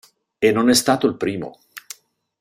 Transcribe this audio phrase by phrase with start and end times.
[0.39, 1.59] E non è stato il primo.